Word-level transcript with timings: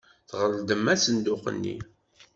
Tɣeldem 0.29 0.85
asenduq-nni. 0.93 1.77